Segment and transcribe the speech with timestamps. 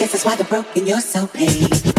[0.00, 1.89] Guess that's why they're broken, you're so paid.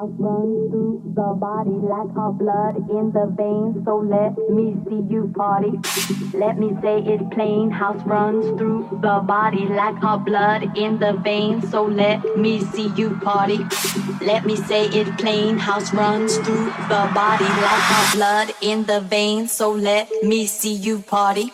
[0.00, 3.84] House runs through the body like our blood in the veins.
[3.84, 5.72] So let me see you party.
[6.34, 7.70] Let me say it plain.
[7.70, 11.70] House runs through the body like our blood in the veins.
[11.70, 13.58] So let me see you party.
[14.22, 15.58] Let me say it plain.
[15.58, 19.52] House runs through the body like our blood in the veins.
[19.52, 21.52] So let me see you party.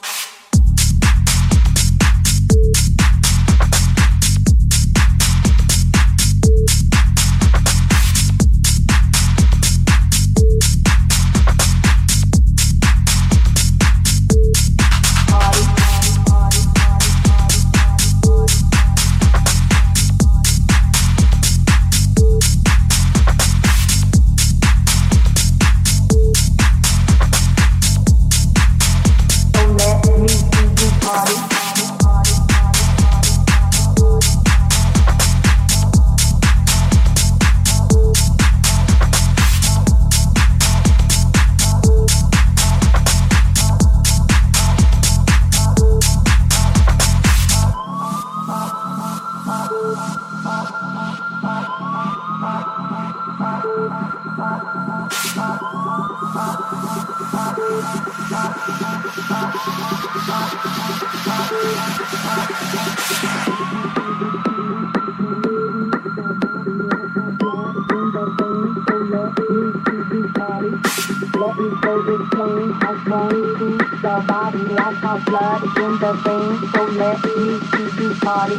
[71.36, 76.60] Me say it's plain, house runs through the body like our blood in the veins.
[76.72, 78.56] So let me see you party.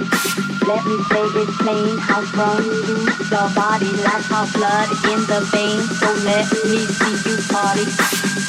[0.68, 5.42] Let me say it's plain, house runs through the body like our blood in the
[5.50, 5.90] veins.
[6.00, 7.86] So let me see you party.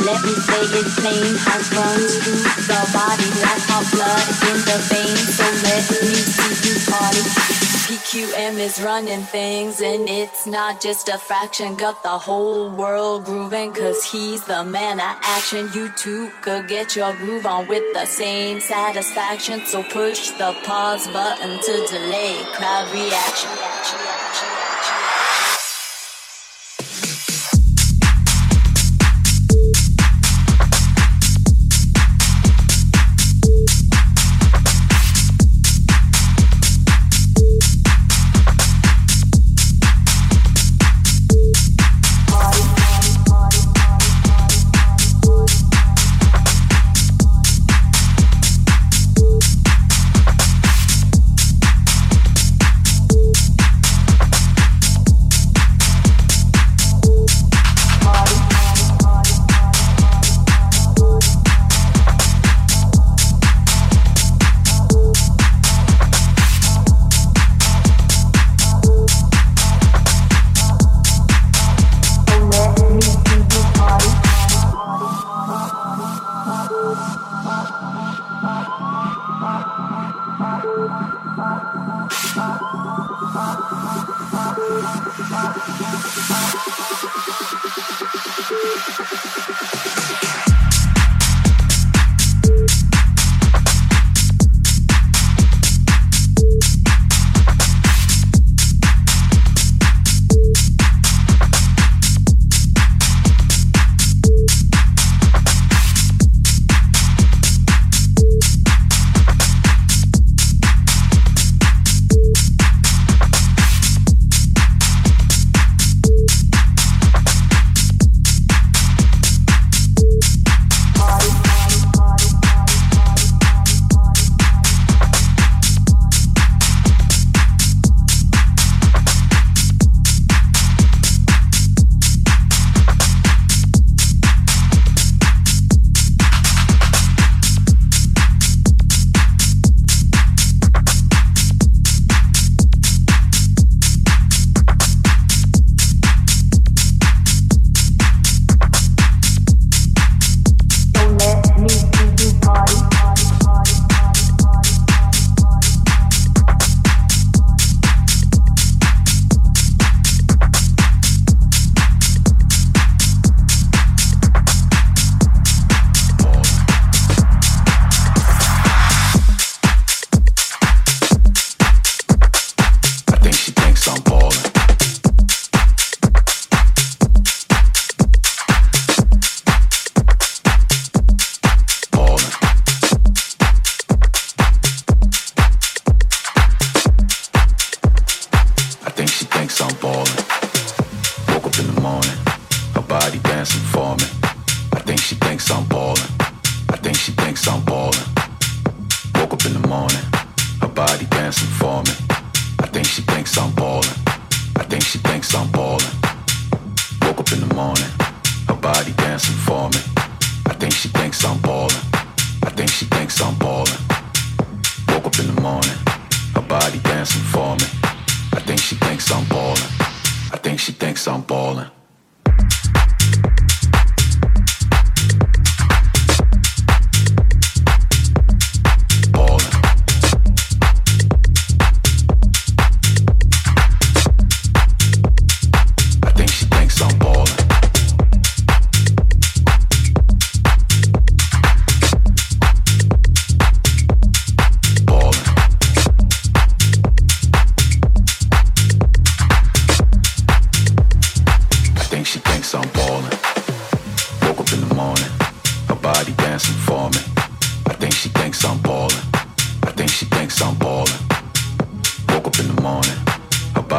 [0.04, 4.78] Let me say it's plain, house runs through the body like our blood in the
[4.92, 5.36] veins.
[5.36, 7.67] So let me see you party.
[7.88, 11.74] PQM is running things, and it's not just a fraction.
[11.74, 15.70] Got the whole world grooving, cause he's the man of action.
[15.72, 19.64] You too could get your groove on with the same satisfaction.
[19.64, 24.07] So push the pause button to delay crowd reaction.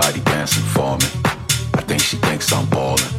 [0.10, 1.06] body dancing for me.
[1.76, 3.19] I think she thinks I'm ballin'.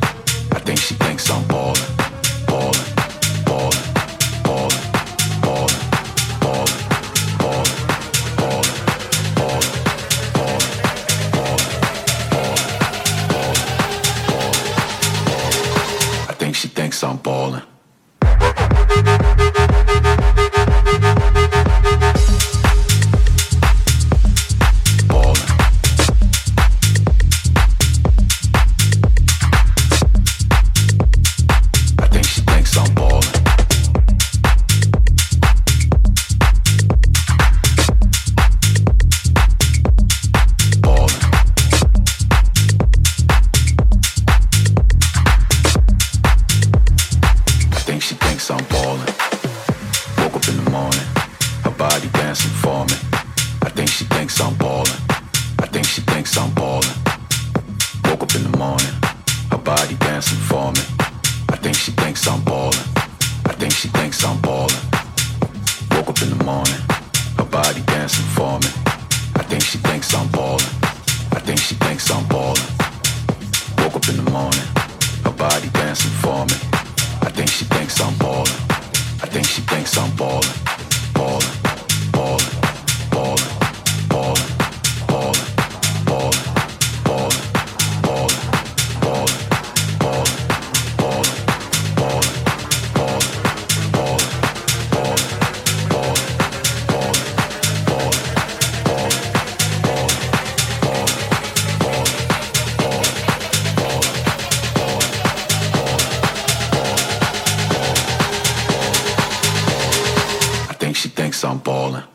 [111.80, 112.09] on.